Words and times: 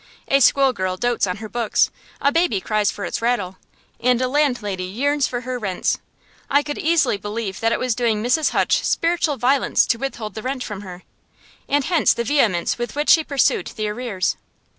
A 0.27 0.39
school 0.39 0.73
girl 0.73 0.97
dotes 0.97 1.27
on 1.27 1.37
her 1.37 1.47
books, 1.47 1.91
a 2.19 2.31
baby 2.31 2.59
cries 2.59 2.89
for 2.89 3.05
its 3.05 3.21
rattle, 3.21 3.57
and 3.99 4.19
a 4.19 4.27
landlady 4.27 4.85
yearns 4.85 5.27
for 5.27 5.41
her 5.41 5.59
rents. 5.59 5.99
I 6.49 6.63
could 6.63 6.79
easily 6.79 7.17
believe 7.17 7.59
that 7.59 7.71
it 7.71 7.77
was 7.77 7.93
doing 7.93 8.23
Mrs. 8.23 8.49
Hutch 8.49 8.81
spiritual 8.83 9.37
violence 9.37 9.85
to 9.85 9.99
withhold 9.99 10.33
the 10.33 10.41
rent 10.41 10.63
from 10.63 10.81
her; 10.81 11.03
and 11.69 11.83
hence 11.83 12.13
the 12.15 12.23
vehemence 12.23 12.79
with 12.79 12.95
which 12.95 13.11
she 13.11 13.23
pursued 13.23 13.67
the 13.75 13.89
arrears. 13.89 14.37